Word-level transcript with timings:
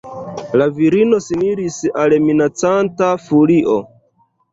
La 0.59 0.67
virino 0.77 1.19
similis 1.25 1.77
al 2.05 2.15
minacanta 2.23 3.11
furio. 3.27 3.77